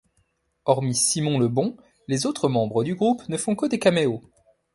Hormis 0.65 0.95
Simon 0.95 1.37
Le 1.37 1.47
Bon, 1.47 1.77
les 2.07 2.25
autres 2.25 2.49
membres 2.49 2.83
du 2.83 2.95
groupe 2.95 3.21
ne 3.29 3.37
font 3.37 3.55
que 3.55 3.67
des 3.67 3.77
caméos. 3.77 4.23